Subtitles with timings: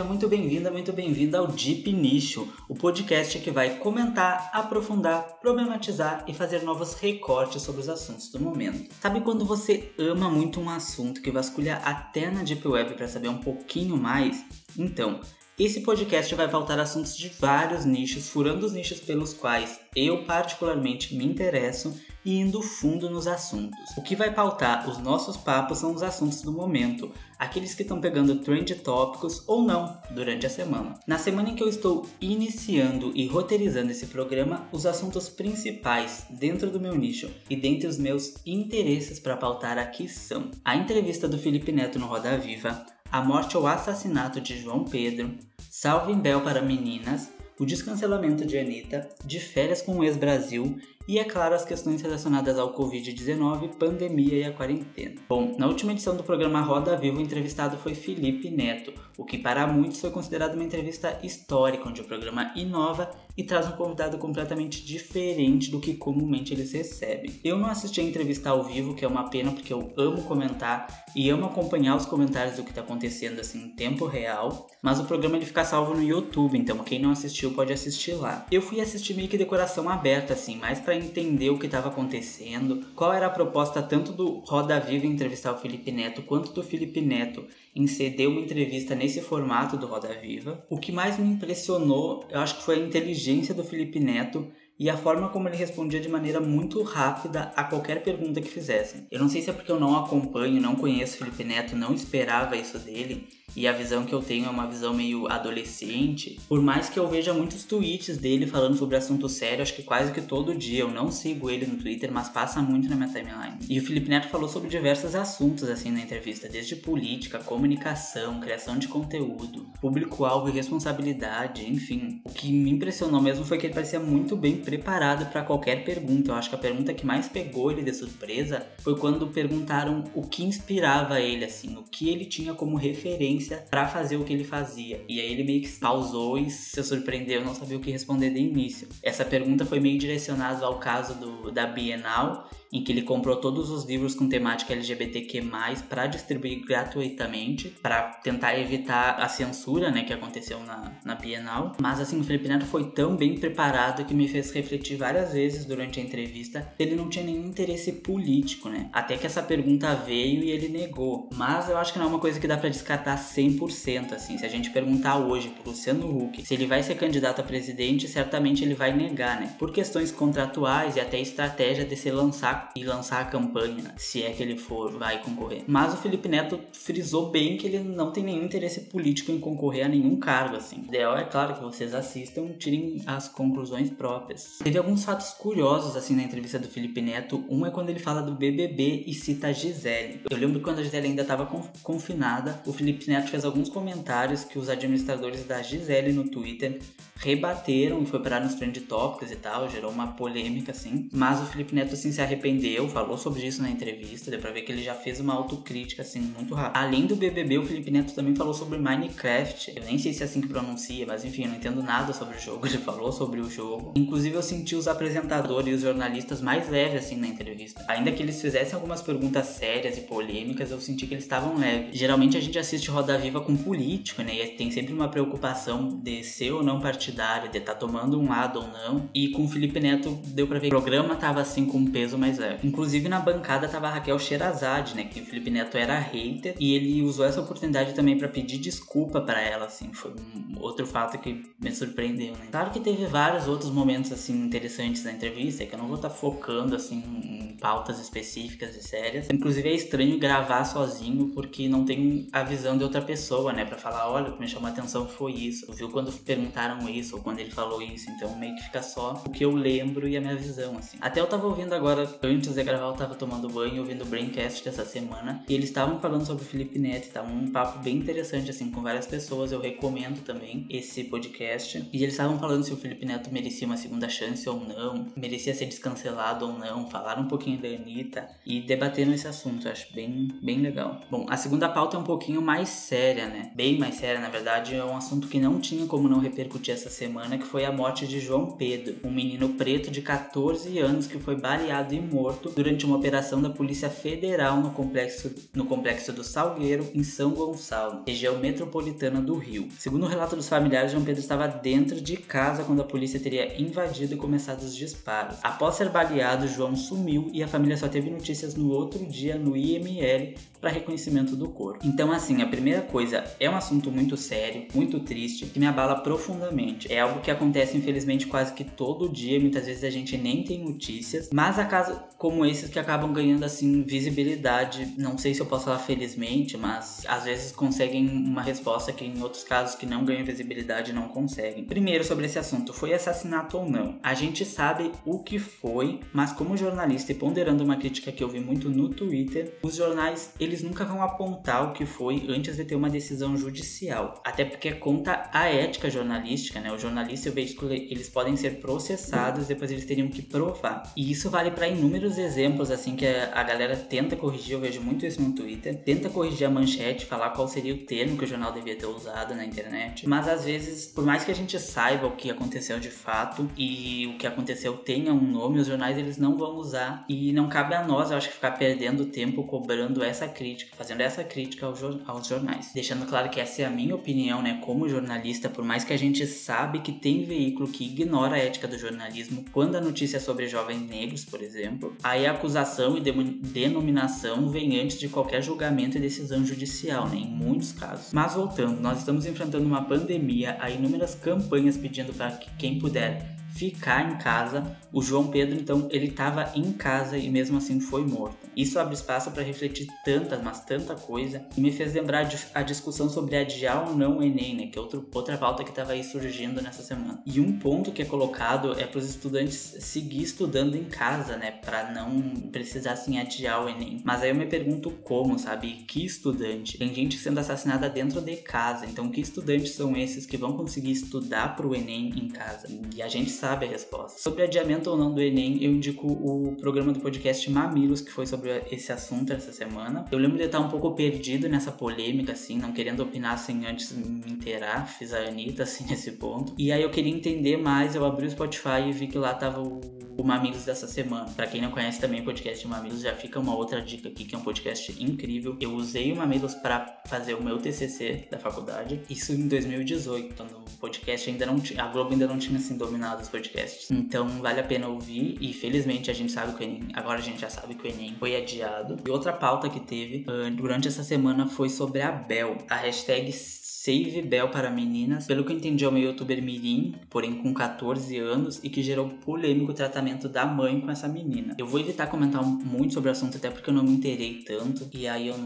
[0.00, 6.24] Seja muito bem-vinda, muito bem-vinda ao Deep Nicho, o podcast que vai comentar, aprofundar, problematizar
[6.26, 8.90] e fazer novos recortes sobre os assuntos do momento.
[8.98, 13.28] Sabe quando você ama muito um assunto que vasculha até na Deep Web para saber
[13.28, 14.42] um pouquinho mais?
[14.74, 15.20] Então,
[15.64, 21.14] esse podcast vai pautar assuntos de vários nichos, furando os nichos pelos quais eu particularmente
[21.14, 23.78] me interesso e indo fundo nos assuntos.
[23.94, 28.00] O que vai pautar os nossos papos são os assuntos do momento, aqueles que estão
[28.00, 30.98] pegando trend tópicos ou não durante a semana.
[31.06, 36.70] Na semana em que eu estou iniciando e roteirizando esse programa, os assuntos principais dentro
[36.70, 41.36] do meu nicho e dentre os meus interesses para pautar aqui são a entrevista do
[41.36, 45.34] Felipe Neto no Roda Viva, a morte ou assassinato de João Pedro,
[45.70, 50.78] Salve Bel para meninas, o descancelamento de Anitta, de férias com o ex-Brasil
[51.10, 55.16] e, é claro, as questões relacionadas ao Covid-19, pandemia e a quarentena.
[55.28, 59.36] Bom, na última edição do programa Roda Viva, o entrevistado foi Felipe Neto, o que
[59.36, 64.18] para muitos foi considerado uma entrevista histórica, onde o programa inova e traz um convidado
[64.18, 67.40] completamente diferente do que comumente eles recebem.
[67.42, 71.04] Eu não assisti a entrevista ao vivo, que é uma pena porque eu amo comentar
[71.16, 75.04] e amo acompanhar os comentários do que está acontecendo assim em tempo real, mas o
[75.04, 78.46] programa ele fica salvo no YouTube, então quem não assistiu pode assistir lá.
[78.50, 82.86] Eu fui assistir meio que decoração aberta assim, mais para entender o que estava acontecendo,
[82.94, 87.00] qual era a proposta tanto do Roda Viva entrevistar o Felipe Neto, quanto do Felipe
[87.00, 87.44] Neto
[87.74, 90.64] em ceder uma entrevista nesse formato do Roda Viva.
[90.68, 94.46] O que mais me impressionou, eu acho que foi a inteligência do Felipe Neto
[94.80, 99.06] e a forma como ele respondia de maneira muito rápida a qualquer pergunta que fizessem.
[99.10, 102.56] Eu não sei se é porque eu não acompanho, não conheço Felipe Neto, não esperava
[102.56, 106.38] isso dele, e a visão que eu tenho é uma visão meio adolescente.
[106.48, 110.12] Por mais que eu veja muitos tweets dele falando sobre assunto sério, acho que quase
[110.12, 113.58] que todo dia eu não sigo ele no Twitter, mas passa muito na minha timeline.
[113.68, 118.78] E o Felipe Neto falou sobre diversos assuntos assim na entrevista, desde política, comunicação, criação
[118.78, 122.20] de conteúdo, público-alvo e responsabilidade, enfim.
[122.24, 126.30] O que me impressionou mesmo foi que ele parecia muito bem preparado para qualquer pergunta.
[126.30, 130.22] Eu acho que a pergunta que mais pegou ele de surpresa foi quando perguntaram o
[130.22, 134.44] que inspirava ele assim, o que ele tinha como referência para fazer o que ele
[134.44, 135.04] fazia.
[135.08, 138.38] E aí ele meio que pausou e se surpreendeu, não sabia o que responder de
[138.38, 138.88] início.
[139.02, 143.70] Essa pergunta foi meio direcionada ao caso do, da Bienal em que ele comprou todos
[143.70, 145.42] os livros com temática LGBTQ+,
[145.88, 151.72] para distribuir gratuitamente, para tentar evitar a censura, né, que aconteceu na, na Bienal.
[151.80, 155.64] Mas assim, o Felipe Neto foi tão bem preparado que me fez refletir várias vezes
[155.64, 156.72] durante a entrevista.
[156.78, 158.88] Ele não tinha nenhum interesse político, né?
[158.92, 161.28] Até que essa pergunta veio e ele negou.
[161.34, 164.38] Mas eu acho que não é uma coisa que dá para descartar 100%, assim.
[164.38, 168.06] Se a gente perguntar hoje pro Luciano Huck se ele vai ser candidato a presidente,
[168.06, 169.54] certamente ele vai negar, né?
[169.58, 174.30] Por questões contratuais e até estratégia de se lançar e lançar a campanha, se é
[174.30, 175.64] que ele for, vai concorrer.
[175.66, 179.86] Mas o Felipe Neto frisou bem que ele não tem nenhum interesse político em concorrer
[179.86, 180.82] a nenhum cargo, assim.
[180.82, 184.58] O ideal é claro que vocês assistam, tirem as conclusões próprias.
[184.62, 187.44] Teve alguns fatos curiosos, assim, na entrevista do Felipe Neto.
[187.48, 190.20] Um é quando ele fala do BBB e cita a Gisele.
[190.30, 191.46] Eu lembro quando a Gisele ainda estava
[191.82, 196.80] confinada, o Felipe Neto fez alguns comentários que os administradores da Gisele no Twitter
[197.16, 201.08] rebateram e foi parar nos trend topics e tal, gerou uma polêmica, assim.
[201.12, 204.50] Mas o Felipe Neto, assim, se arrependeu arrependeu, falou sobre isso na entrevista, deu pra
[204.50, 206.76] ver que ele já fez uma autocrítica, assim, muito rápido.
[206.82, 209.72] Além do BBB, o Felipe Neto também falou sobre Minecraft.
[209.76, 212.36] Eu nem sei se é assim que pronuncia, mas enfim, eu não entendo nada sobre
[212.36, 212.66] o jogo.
[212.70, 213.94] Ele falou sobre o jogo.
[213.96, 217.84] Inclusive, eu senti os apresentadores e os jornalistas mais leves, assim, na entrevista.
[217.88, 221.96] Ainda que eles fizessem algumas perguntas sérias e polêmicas, eu senti que eles estavam leves.
[221.98, 224.34] Geralmente a gente assiste Roda Viva com político, né?
[224.34, 228.28] E tem sempre uma preocupação de ser ou não partidário, de estar tá tomando um
[228.28, 229.08] lado ou não.
[229.14, 231.86] E com o Felipe Neto, deu pra ver que o programa tava, assim, com um
[231.90, 232.66] peso mais leve.
[232.66, 235.04] Inclusive na bancada tava a Raquel Sherazade, né?
[235.04, 239.20] Que o Felipe Neto era hater e ele usou essa oportunidade também para pedir desculpa
[239.20, 239.92] para ela, assim.
[239.92, 242.48] Foi um outro fato que me surpreendeu, né?
[242.50, 246.08] Claro que teve vários outros momentos, assim, interessantes na entrevista, que eu não vou estar
[246.08, 249.28] tá focando, assim, em pautas específicas e sérias.
[249.30, 253.64] Inclusive é estranho gravar sozinho porque não tem a visão de outra pessoa, né?
[253.64, 255.70] Pra falar, olha, o que me chamou a atenção foi isso.
[255.72, 258.10] Viu quando perguntaram isso ou quando ele falou isso.
[258.10, 260.96] Então meio que fica só o que eu lembro e a minha visão, assim.
[261.00, 264.64] Até eu tava ouvindo agora, antes de gravar, eu tava tomando banho ouvindo o Braincast
[264.64, 268.50] dessa semana e eles estavam falando sobre o Felipe Neto tava um papo bem interessante,
[268.50, 269.52] assim, com várias pessoas.
[269.52, 271.88] Eu recomendo também esse podcast.
[271.92, 275.54] E eles estavam falando se o Felipe Neto merecia uma segunda chance ou não, merecia
[275.54, 279.66] ser descancelado ou não, falaram um pouquinho da Anitta e debateram esse assunto.
[279.66, 281.00] Eu acho bem, bem legal.
[281.10, 283.50] Bom, a segunda pauta é um pouquinho mais séria, né?
[283.54, 286.90] Bem mais séria, na verdade, é um assunto que não tinha como não repercutir essa
[286.90, 291.18] semana, que foi a morte de João Pedro, um menino preto de 14 anos que
[291.18, 296.12] foi baleado e morto morto durante uma operação da Polícia Federal no complexo, no complexo
[296.12, 299.68] do Salgueiro, em São Gonçalo, região metropolitana do Rio.
[299.78, 303.60] Segundo o relato dos familiares, João Pedro estava dentro de casa quando a polícia teria
[303.60, 305.38] invadido e começado os disparos.
[305.42, 309.56] Após ser baleado, João sumiu e a família só teve notícias no outro dia no
[309.56, 311.80] IML para reconhecimento do corpo.
[311.84, 315.96] Então, assim, a primeira coisa é um assunto muito sério, muito triste, que me abala
[316.00, 316.92] profundamente.
[316.92, 319.40] É algo que acontece, infelizmente, quase que todo dia.
[319.40, 323.44] Muitas vezes a gente nem tem notícias, mas há casos como esses que acabam ganhando,
[323.44, 324.94] assim, visibilidade.
[324.98, 329.22] Não sei se eu posso falar felizmente, mas às vezes conseguem uma resposta que em
[329.22, 331.64] outros casos que não ganham visibilidade não conseguem.
[331.64, 333.98] Primeiro, sobre esse assunto, foi assassinato ou não?
[334.02, 338.28] A gente sabe o que foi, mas como jornalista e ponderando uma crítica que eu
[338.28, 342.56] vi muito no Twitter, os jornais, eles eles nunca vão apontar o que foi antes
[342.56, 344.20] de ter uma decisão judicial.
[344.24, 346.72] Até porque conta a ética jornalística, né?
[346.72, 350.92] O jornalista e o veículo, eles podem ser processados, depois eles teriam que provar.
[350.96, 355.06] E isso vale para inúmeros exemplos, assim, que a galera tenta corrigir, eu vejo muito
[355.06, 358.52] isso no Twitter, tenta corrigir a manchete, falar qual seria o termo que o jornal
[358.52, 360.08] devia ter usado na internet.
[360.08, 364.06] Mas às vezes, por mais que a gente saiba o que aconteceu de fato e
[364.08, 367.04] o que aconteceu tenha um nome, os jornais eles não vão usar.
[367.08, 371.22] E não cabe a nós, eu acho, ficar perdendo tempo cobrando essa crítica, fazendo essa
[371.22, 372.70] crítica aos, jornais.
[372.74, 375.98] Deixando claro que essa é a minha opinião, né, como jornalista, por mais que a
[375.98, 380.20] gente sabe que tem veículo que ignora a ética do jornalismo quando a notícia é
[380.20, 385.98] sobre jovens negros, por exemplo, aí a acusação e denominação vem antes de qualquer julgamento
[385.98, 388.10] e decisão judicial, né, em muitos casos.
[388.14, 393.36] Mas voltando, nós estamos enfrentando uma pandemia, há inúmeras campanhas pedindo para que quem puder
[393.50, 394.76] ficar em casa.
[394.92, 398.39] O João Pedro, então, ele estava em casa e mesmo assim foi morto.
[398.56, 403.08] Isso abre espaço para refletir tanta, mas tanta coisa, e me fez lembrar a discussão
[403.08, 406.02] sobre adiar ou não o Enem, né, que é outro, outra pauta que estava aí
[406.02, 407.22] surgindo nessa semana.
[407.24, 411.50] E um ponto que é colocado é para os estudantes seguir estudando em casa, né,
[411.50, 412.20] para não
[412.50, 414.00] precisar assim adiar o Enem.
[414.04, 415.84] Mas aí eu me pergunto como, sabe?
[415.86, 416.78] Que estudante?
[416.78, 420.92] Tem gente sendo assassinada dentro de casa, então que estudantes são esses que vão conseguir
[420.92, 422.68] estudar para o Enem em casa?
[422.94, 424.20] E a gente sabe a resposta.
[424.20, 428.26] Sobre adiamento ou não do Enem, eu indico o programa do podcast Mamilos, que foi
[428.26, 430.06] sobre sobre esse assunto essa semana.
[430.10, 433.92] Eu lembro de estar um pouco perdido nessa polêmica, assim, não querendo opinar sem antes
[433.92, 434.86] me inteirar.
[434.86, 436.54] Fiz a Anitta, assim, nesse ponto.
[436.58, 439.60] E aí eu queria entender mais, eu abri o Spotify e vi que lá tava
[439.60, 441.30] o o Mamilos dessa semana.
[441.30, 444.34] Para quem não conhece também o podcast Mamilos, já fica uma outra dica aqui que
[444.34, 445.56] é um podcast incrível.
[445.60, 450.52] Eu usei o Mamilos para fazer o meu TCC da faculdade, isso em 2018, quando
[450.52, 453.90] o podcast ainda não tinha, a Globo ainda não tinha assim dominado os podcasts.
[453.90, 457.22] Então vale a pena ouvir e felizmente a gente sabe que o Enem, agora a
[457.22, 458.96] gente já sabe que o Enem foi adiado.
[459.06, 463.32] E outra pauta que teve uh, durante essa semana foi sobre a Bel, a hashtag
[463.82, 465.26] Save Bell para meninas.
[465.26, 469.08] Pelo que eu entendi, é uma youtuber mirim, porém com 14 anos, e que gerou
[469.08, 471.54] polêmico tratamento da mãe com essa menina.
[471.56, 474.86] Eu vou evitar comentar muito sobre o assunto, até porque eu não me inteirei tanto,
[474.92, 475.36] e aí eu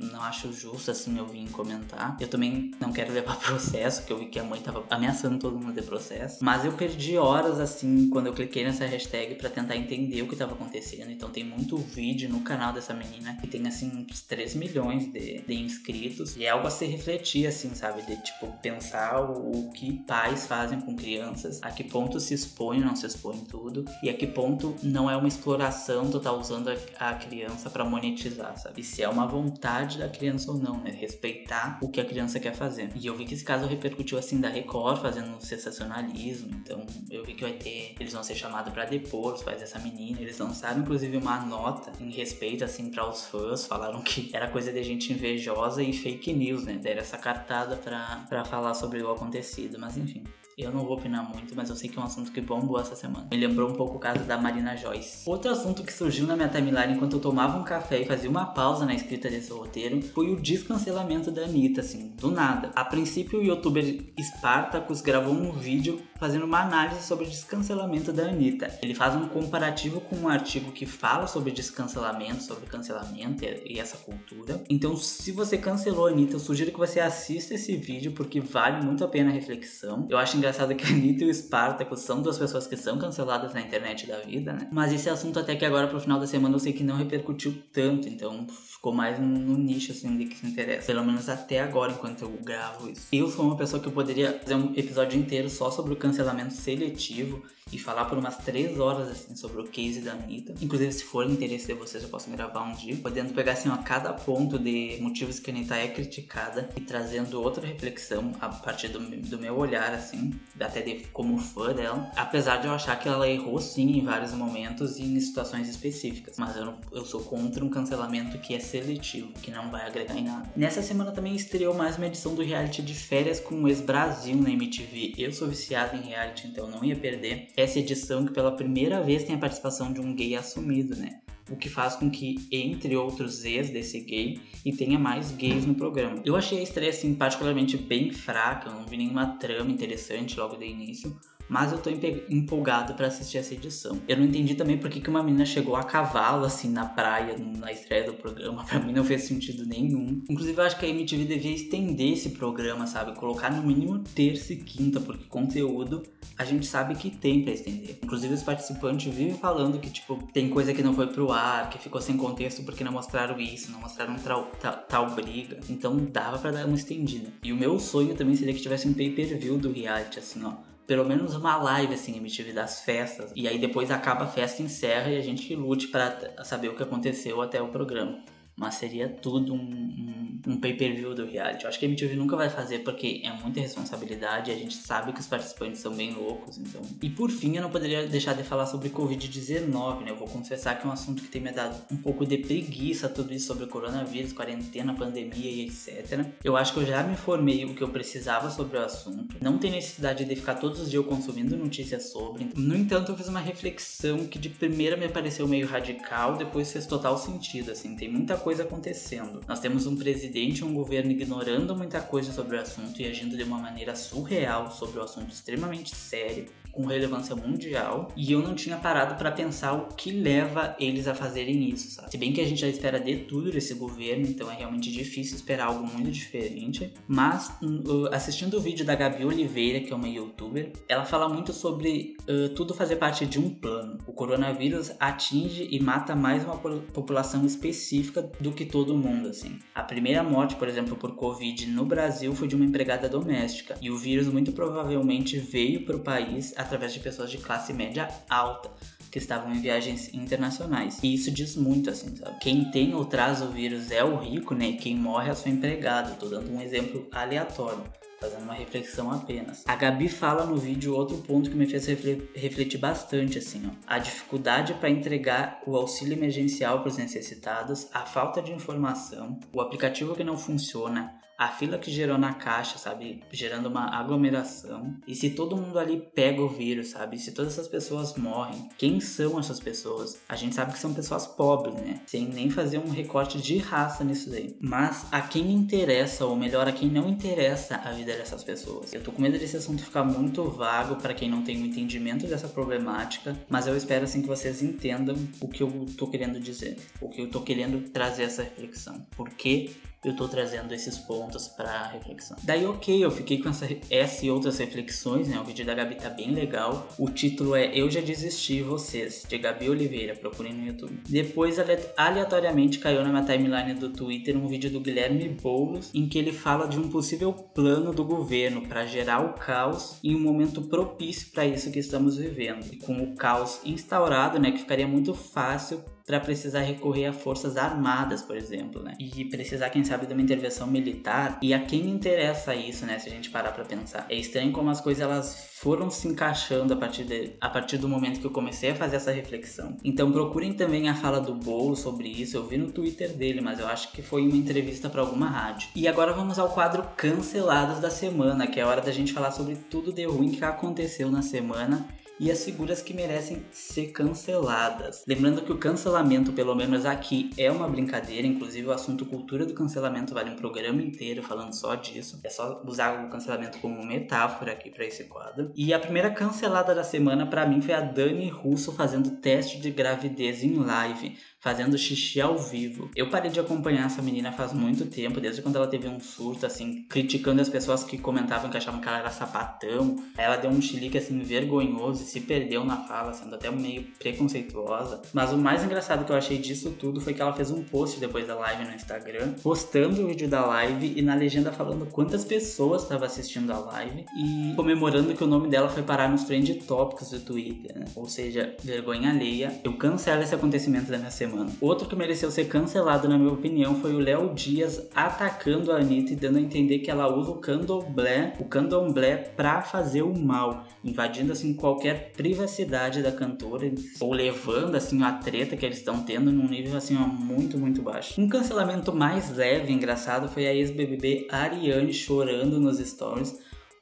[0.00, 2.16] não acho justo assim eu vim comentar.
[2.20, 5.58] Eu também não quero levar processo, que eu vi que a mãe tava ameaçando todo
[5.58, 6.38] mundo de processo.
[6.42, 10.34] Mas eu perdi horas assim quando eu cliquei nessa hashtag para tentar entender o que
[10.34, 11.10] estava acontecendo.
[11.10, 15.40] Então tem muito vídeo no canal dessa menina que tem assim uns 3 milhões de,
[15.40, 16.36] de inscritos.
[16.36, 18.02] E é algo a se refletir assim sabe?
[18.02, 22.96] De tipo, pensar o, que pais fazem com crianças, a que ponto se expõe não
[22.96, 27.10] se expõe tudo, e a que ponto não é uma exploração tu tá usando a,
[27.10, 28.80] a criança para monetizar, sabe?
[28.80, 30.90] E se é uma vontade da criança ou não, né?
[30.90, 32.90] Respeitar o que a criança quer fazer.
[32.94, 37.34] E eu vi que esse caso repercutiu assim da Record fazendo sensacionalismo, então eu vi
[37.34, 40.80] que vai ter, eles vão ser chamados para depor os pais dessa menina, eles lançaram
[40.80, 45.12] inclusive uma nota em respeito assim para os fãs, falaram que era coisa de gente
[45.12, 46.74] invejosa e fake news, né?
[46.74, 50.24] Deram essa cartada para falar sobre o acontecido, mas enfim.
[50.58, 52.96] Eu não vou opinar muito, mas eu sei que é um assunto que bombou essa
[52.96, 53.28] semana.
[53.30, 55.22] Me lembrou um pouco o caso da Marina Joyce.
[55.24, 58.44] Outro assunto que surgiu na minha timeline enquanto eu tomava um café e fazia uma
[58.46, 62.72] pausa na escrita desse roteiro foi o descancelamento da Anitta, assim, do nada.
[62.74, 63.84] A princípio, o youtuber
[64.20, 68.76] Spartacus gravou um vídeo fazendo uma análise sobre o descancelamento da Anitta.
[68.82, 73.96] Ele faz um comparativo com um artigo que fala sobre descancelamento, sobre cancelamento e essa
[73.98, 74.60] cultura.
[74.68, 78.84] Então, se você cancelou a Anitta, eu sugiro que você assista esse vídeo porque vale
[78.84, 80.04] muito a pena a reflexão.
[80.10, 83.54] Eu acho engraçado que a Anitta e o Spartacus são duas pessoas que são canceladas
[83.54, 84.68] na internet da vida, né?
[84.72, 87.54] Mas esse assunto até que agora pro final da semana eu sei que não repercutiu
[87.72, 90.86] tanto, então ficou mais no, no nicho assim de que se interessa.
[90.86, 93.06] Pelo menos até agora, enquanto eu gravo isso.
[93.12, 96.54] Eu sou uma pessoa que eu poderia fazer um episódio inteiro só sobre o cancelamento
[96.54, 100.54] seletivo e falar por umas três horas assim sobre o case da Anitta.
[100.60, 103.76] Inclusive, se for interesse de vocês, eu posso gravar um dia, podendo pegar assim a
[103.78, 108.88] cada ponto de motivos que a Anitta é criticada e trazendo outra reflexão a partir
[108.88, 110.37] do, do meu olhar, assim.
[110.60, 112.10] Até de, como fã dela.
[112.16, 116.36] Apesar de eu achar que ela errou sim em vários momentos e em situações específicas.
[116.38, 120.24] Mas eu, eu sou contra um cancelamento que é seletivo, que não vai agregar em
[120.24, 120.50] nada.
[120.56, 124.50] Nessa semana também estreou mais uma edição do reality de férias com o ex-Brasil na
[124.50, 125.14] MTV.
[125.16, 129.24] Eu sou viciado em reality, então não ia perder essa edição que pela primeira vez
[129.24, 131.20] tem a participação de um gay assumido, né?
[131.50, 135.74] O que faz com que entre outros ex desse gay e tenha mais gays no
[135.74, 136.20] programa.
[136.24, 140.66] Eu achei a estreia assim particularmente bem fraca, não vi nenhuma trama interessante logo de
[140.66, 141.90] início, mas eu tô
[142.28, 143.98] empolgado para assistir essa edição.
[144.06, 147.72] Eu não entendi também por que uma menina chegou a cavalo assim na praia na
[147.72, 148.64] estreia do programa.
[148.68, 150.22] Para mim não fez sentido nenhum.
[150.28, 153.14] Inclusive eu acho que a MTV devia estender esse programa, sabe?
[153.14, 156.02] Colocar no mínimo terça e quinta, porque conteúdo
[156.36, 157.98] a gente sabe que tem para estender.
[158.02, 161.78] Inclusive os participantes vivem falando que tipo tem coisa que não foi pro ar, que
[161.78, 165.58] ficou sem contexto porque não mostraram isso, não mostraram tal, tal, tal briga.
[165.68, 167.32] Então dava para dar uma estendida.
[167.42, 171.04] E o meu sonho também seria que tivesse um pay-per-view do reality assim, ó pelo
[171.04, 173.30] menos uma live assim, MTV das festas.
[173.36, 176.82] E aí depois acaba a festa, encerra e a gente lute para saber o que
[176.82, 178.24] aconteceu até o programa
[178.58, 181.62] mas seria tudo um, um, um pay-per-view do reality.
[181.62, 185.12] Eu acho que a MTV nunca vai fazer porque é muita responsabilidade, a gente sabe
[185.12, 186.82] que os participantes são bem loucos, então...
[187.00, 190.10] E por fim, eu não poderia deixar de falar sobre Covid-19, né?
[190.10, 193.08] Eu vou confessar que é um assunto que tem me dado um pouco de preguiça,
[193.08, 196.26] tudo isso sobre coronavírus, quarentena, pandemia e etc.
[196.42, 199.56] Eu acho que eu já me informei o que eu precisava sobre o assunto, não
[199.56, 202.48] tem necessidade de ficar todos os dias consumindo notícias sobre.
[202.56, 206.86] No entanto, eu fiz uma reflexão que de primeira me pareceu meio radical, depois fez
[206.86, 209.42] total sentido, assim, tem muita coisa coisa acontecendo.
[209.46, 213.36] Nós temos um presidente e um governo ignorando muita coisa sobre o assunto e agindo
[213.36, 218.54] de uma maneira surreal sobre o assunto extremamente sério com relevância mundial e eu não
[218.54, 222.10] tinha parado para pensar o que leva eles a fazerem isso, sabe?
[222.10, 225.34] Se bem que a gente já espera de tudo desse governo, então é realmente difícil
[225.34, 226.92] esperar algo muito diferente.
[227.08, 231.52] Mas hum, assistindo o vídeo da Gabi Oliveira, que é uma youtuber, ela fala muito
[231.52, 233.98] sobre uh, tudo fazer parte de um plano.
[234.06, 239.58] O coronavírus atinge e mata mais uma população específica do que todo mundo, assim.
[239.74, 243.90] A primeira morte, por exemplo, por Covid no Brasil foi de uma empregada doméstica e
[243.90, 248.70] o vírus muito provavelmente veio para o país através de pessoas de classe média alta
[249.10, 250.98] que estavam em viagens internacionais.
[251.02, 252.38] E isso diz muito, assim, sabe?
[252.40, 254.72] Quem tem ou traz o vírus é o rico, né?
[254.72, 256.14] Quem morre é a sua empregada.
[256.14, 257.82] Tô dando um exemplo aleatório
[258.20, 259.64] fazendo uma reflexão apenas.
[259.66, 263.70] A Gabi fala no vídeo outro ponto que me fez refletir bastante assim, ó.
[263.86, 269.60] A dificuldade para entregar o auxílio emergencial para os necessitados, a falta de informação, o
[269.60, 273.22] aplicativo que não funciona, a fila que gerou na caixa, sabe?
[273.30, 274.96] Gerando uma aglomeração.
[275.06, 277.16] E se todo mundo ali pega o vírus, sabe?
[277.16, 280.18] Se todas essas pessoas morrem, quem são essas pessoas?
[280.28, 282.00] A gente sabe que são pessoas pobres, né?
[282.06, 284.56] Sem nem fazer um recorte de raça nisso daí.
[284.60, 288.92] Mas a quem interessa, ou melhor, a quem não interessa a vida dessas pessoas.
[288.92, 292.26] Eu tô com medo desse assunto ficar muito vago para quem não tem um entendimento
[292.26, 296.78] dessa problemática, mas eu espero assim que vocês entendam o que eu tô querendo dizer,
[297.00, 299.06] o que eu tô querendo trazer essa reflexão.
[299.16, 299.70] Porque
[300.04, 302.36] eu tô trazendo esses pontos para reflexão.
[302.44, 305.40] Daí, ok, eu fiquei com essa, essa e outras reflexões, né?
[305.40, 306.88] O vídeo da Gabi tá bem legal.
[306.98, 311.00] O título é Eu Já Desisti Vocês, de Gabi Oliveira, procurem no YouTube.
[311.08, 311.56] Depois,
[311.96, 316.32] aleatoriamente, caiu na minha timeline do Twitter um vídeo do Guilherme Boulos, em que ele
[316.32, 321.32] fala de um possível plano do governo para gerar o caos em um momento propício
[321.32, 322.66] para isso que estamos vivendo.
[322.72, 327.58] E com o caos instaurado, né, que ficaria muito fácil para precisar recorrer a forças
[327.58, 328.94] armadas, por exemplo, né?
[328.98, 331.38] E precisar, quem sabe, de uma intervenção militar.
[331.42, 332.98] E a quem interessa isso, né?
[332.98, 334.06] Se a gente parar para pensar.
[334.08, 337.86] É estranho como as coisas elas foram se encaixando a partir, de, a partir do
[337.86, 339.76] momento que eu comecei a fazer essa reflexão.
[339.84, 342.38] Então procurem também a fala do Bolo sobre isso.
[342.38, 345.68] Eu vi no Twitter dele, mas eu acho que foi uma entrevista para alguma rádio.
[345.76, 349.56] E agora vamos ao quadro Cancelados da Semana, que é hora da gente falar sobre
[349.56, 351.86] tudo de ruim que aconteceu na semana
[352.20, 355.04] e as figuras que merecem ser canceladas.
[355.06, 359.54] Lembrando que o cancelamento, pelo menos aqui, é uma brincadeira, inclusive o assunto cultura do
[359.54, 362.20] cancelamento vale um programa inteiro falando só disso.
[362.24, 365.52] É só usar o cancelamento como metáfora aqui para esse quadro.
[365.54, 369.70] E a primeira cancelada da semana para mim foi a Dani Russo fazendo teste de
[369.70, 372.90] gravidez em live fazendo xixi ao vivo.
[372.96, 376.46] Eu parei de acompanhar essa menina faz muito tempo, desde quando ela teve um surto,
[376.46, 379.96] assim, criticando as pessoas que comentavam que achavam que ela era sapatão.
[380.16, 385.00] Ela deu um chilique, assim, vergonhoso e se perdeu na fala, sendo até meio preconceituosa.
[385.12, 388.00] Mas o mais engraçado que eu achei disso tudo foi que ela fez um post
[388.00, 392.24] depois da live no Instagram, postando o vídeo da live e na legenda falando quantas
[392.24, 396.52] pessoas estavam assistindo a live e comemorando que o nome dela foi parar nos trend
[396.66, 397.84] tópicos do Twitter, né?
[397.94, 399.60] Ou seja, vergonha alheia.
[399.62, 401.52] Eu cancelo esse acontecimento da minha semana semana.
[401.60, 406.12] Outro que mereceu ser cancelado, na minha opinião, foi o Léo Dias atacando a Anitta
[406.12, 410.64] e dando a entender que ela usa o candomblé, o candomblé pra fazer o mal,
[410.84, 413.70] invadindo assim qualquer privacidade da cantora
[414.00, 417.82] ou levando assim a treta que eles estão tendo num nível assim ó, muito, muito
[417.82, 418.20] baixo.
[418.20, 423.38] Um cancelamento mais leve e engraçado foi a ex-BBB Ariane chorando nos stories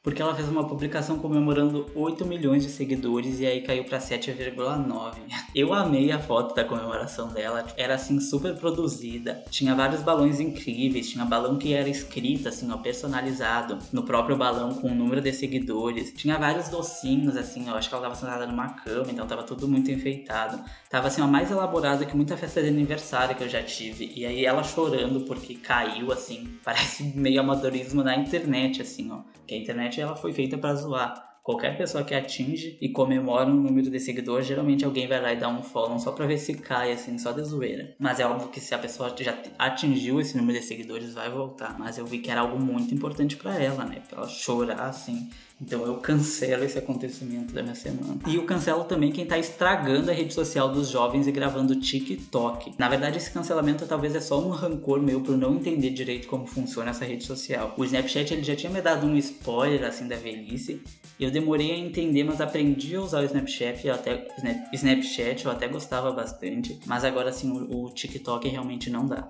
[0.07, 5.17] porque ela fez uma publicação comemorando 8 milhões de seguidores e aí caiu para 7,9.
[5.53, 11.11] Eu amei a foto da comemoração dela, era assim super produzida, tinha vários balões incríveis,
[11.11, 15.33] tinha balão que era escrito assim, ó, personalizado no próprio balão com o número de
[15.33, 19.43] seguidores, tinha vários docinhos assim, eu acho que ela tava sentada numa cama, então tava
[19.43, 20.63] tudo muito enfeitado.
[20.89, 24.13] Tava assim, ó, mais elaborado que muita festa de aniversário que eu já tive.
[24.15, 29.23] E aí ela chorando porque caiu assim, parece meio amadorismo na internet assim, ó.
[29.47, 31.27] Que a internet ela foi feita para zoar.
[31.47, 35.37] Qualquer pessoa que atinge e comemora um número de seguidores, geralmente alguém vai lá e
[35.37, 37.95] dá um follow só pra ver se cai, assim, só de zoeira.
[38.01, 41.79] Mas é óbvio que se a pessoa já atingiu esse número de seguidores, vai voltar.
[41.79, 44.03] Mas eu vi que era algo muito importante para ela, né?
[44.09, 48.19] Pra ela chorar, assim, então eu cancelo esse acontecimento da minha semana.
[48.27, 52.75] E eu cancelo também quem tá estragando a rede social dos jovens e gravando TikTok.
[52.79, 56.47] Na verdade, esse cancelamento talvez é só um rancor meu por não entender direito como
[56.47, 57.75] funciona essa rede social.
[57.79, 60.83] O Snapchat ele já tinha me dado um spoiler assim da velhice.
[61.19, 64.29] Eu demorei a entender, mas aprendi a usar o Snapchat, eu até
[64.75, 69.27] Snapchat eu até gostava bastante, mas agora assim o, o TikTok realmente não dá.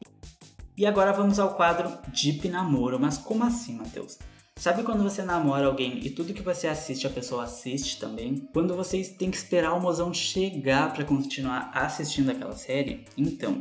[0.76, 4.18] E agora vamos ao quadro Deep Namoro, mas como assim, Matheus?
[4.58, 8.48] Sabe quando você namora alguém e tudo que você assiste a pessoa assiste também?
[8.54, 13.04] Quando vocês têm que esperar o mozão chegar para continuar assistindo aquela série?
[13.18, 13.58] Então,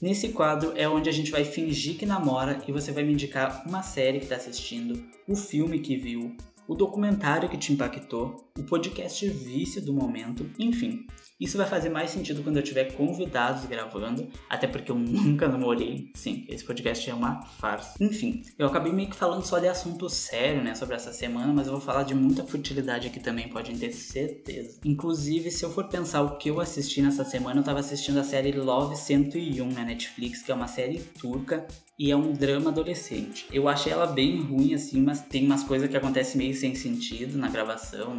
[0.00, 3.62] nesse quadro é onde a gente vai fingir que namora e você vai me indicar
[3.68, 6.34] uma série que está assistindo, o filme que viu,
[6.66, 11.06] o documentário que te impactou, o podcast vício do momento, enfim.
[11.40, 16.10] Isso vai fazer mais sentido quando eu tiver convidados gravando, até porque eu nunca namorei.
[16.14, 17.94] Sim, esse podcast é uma farsa.
[18.00, 21.66] Enfim, eu acabei meio que falando só de assunto sério, né, sobre essa semana, mas
[21.66, 24.80] eu vou falar de muita futilidade aqui também, podem ter certeza.
[24.84, 28.24] Inclusive, se eu for pensar o que eu assisti nessa semana, eu tava assistindo a
[28.24, 31.66] série Love 101 na Netflix, que é uma série turca
[31.98, 33.46] e é um drama adolescente.
[33.52, 37.36] Eu achei ela bem ruim, assim, mas tem umas coisas que acontecem meio sem sentido
[37.36, 38.16] na gravação,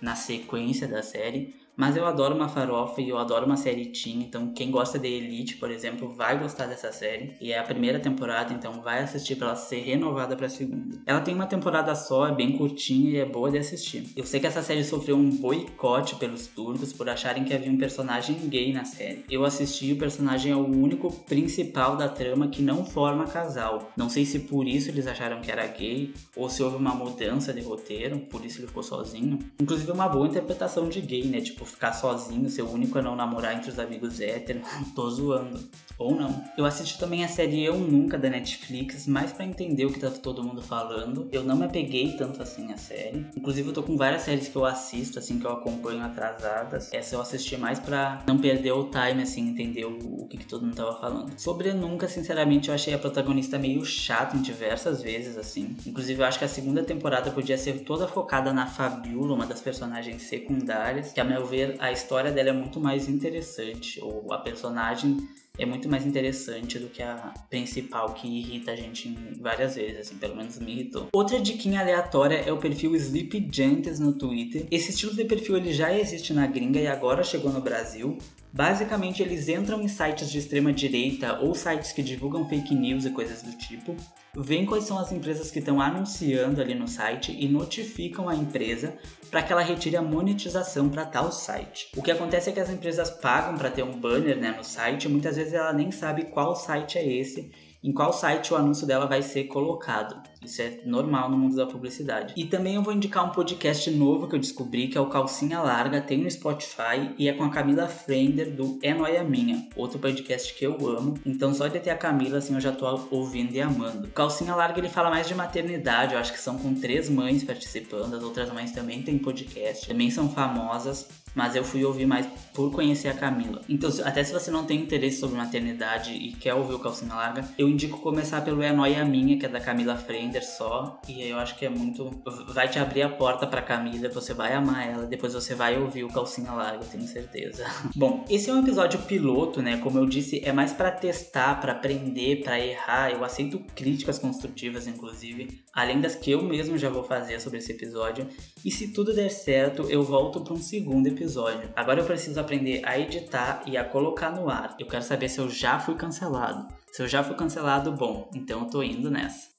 [0.00, 1.54] na sequência da série.
[1.76, 5.08] Mas eu adoro uma farofa e eu adoro uma série teen, então quem gosta de
[5.08, 7.34] Elite, por exemplo, vai gostar dessa série.
[7.40, 11.00] E é a primeira temporada, então vai assistir para ela ser renovada para a segunda.
[11.06, 14.06] Ela tem uma temporada só, é bem curtinha e é boa de assistir.
[14.16, 17.78] Eu sei que essa série sofreu um boicote pelos turcos por acharem que havia um
[17.78, 19.24] personagem gay na série.
[19.30, 23.90] Eu assisti e o personagem é o único principal da trama que não forma casal.
[23.96, 27.52] Não sei se por isso eles acharam que era gay ou se houve uma mudança
[27.52, 29.38] de roteiro, por isso ele ficou sozinho.
[29.60, 31.40] Inclusive é uma boa interpretação de gay, né?
[31.40, 34.66] Tipo, ficar sozinho, ser o único a não namorar entre os amigos héteros.
[34.94, 35.60] Tô zoando.
[35.98, 36.42] Ou não.
[36.56, 40.10] Eu assisti também a série Eu Nunca da Netflix, mais para entender o que tá
[40.10, 41.28] todo mundo falando.
[41.30, 43.26] Eu não me apeguei tanto assim à série.
[43.36, 46.92] Inclusive eu tô com várias séries que eu assisto, assim, que eu acompanho atrasadas.
[46.92, 50.46] Essa eu assisti mais para não perder o time, assim, entender o, o que, que,
[50.46, 51.38] todo mundo tava falando.
[51.38, 55.76] Sobre Nunca, sinceramente, eu achei a protagonista meio chata em diversas vezes, assim.
[55.86, 59.60] Inclusive eu acho que a segunda temporada podia ser toda focada na Fabiola, uma das
[59.60, 64.38] personagens secundárias, que a meu ver a história dela é muito mais interessante, ou a
[64.38, 70.00] personagem é muito mais interessante do que a principal que irrita a gente várias vezes,
[70.00, 71.08] assim, pelo menos me irritou.
[71.12, 74.66] Outra diquinha aleatória é o perfil Sleep Gentes no Twitter.
[74.70, 78.16] Esse estilo de perfil ele já existe na gringa e agora chegou no Brasil.
[78.52, 83.10] Basicamente, eles entram em sites de extrema direita ou sites que divulgam fake news e
[83.10, 83.96] coisas do tipo,
[84.36, 88.94] veem quais são as empresas que estão anunciando ali no site e notificam a empresa
[89.30, 91.88] para que ela retire a monetização para tal site.
[91.96, 95.04] O que acontece é que as empresas pagam para ter um banner né, no site
[95.04, 97.50] e muitas vezes ela nem sabe qual site é esse
[97.82, 100.22] em qual site o anúncio dela vai ser colocado.
[100.44, 102.34] Isso é normal no mundo da publicidade.
[102.36, 105.60] E também eu vou indicar um podcast novo que eu descobri, que é o Calcinha
[105.60, 109.98] Larga, tem no Spotify e é com a Camila Frender do É Noia Minha, outro
[109.98, 111.14] podcast que eu amo.
[111.24, 114.08] Então só de ter a Camila, assim, eu já tô ouvindo e amando.
[114.08, 117.44] O Calcinha Larga, ele fala mais de maternidade, eu acho que são com três mães
[117.44, 122.26] participando, as outras mães também têm podcast, também são famosas mas eu fui ouvir mais
[122.52, 123.62] por conhecer a Camila.
[123.68, 127.44] Então, até se você não tem interesse sobre maternidade e quer ouvir o Calcinha Larga,
[127.56, 131.38] eu indico começar pelo É Noia Minha, que é da Camila Frender só, e eu
[131.38, 132.10] acho que é muito...
[132.48, 136.04] vai te abrir a porta pra Camila, você vai amar ela, depois você vai ouvir
[136.04, 137.64] o Calcinha Larga, tenho certeza.
[137.94, 139.78] Bom, esse é um episódio piloto, né?
[139.78, 143.10] Como eu disse, é mais para testar, para aprender, para errar.
[143.10, 147.72] Eu aceito críticas construtivas, inclusive, além das que eu mesmo já vou fazer sobre esse
[147.72, 148.26] episódio.
[148.64, 151.70] E se tudo der certo, eu volto para um segundo episódio.
[151.74, 154.76] Agora eu preciso aprender a editar e a colocar no ar.
[154.78, 156.68] Eu quero saber se eu já fui cancelado.
[156.92, 159.51] Se eu já fui cancelado, bom, então eu tô indo nessa.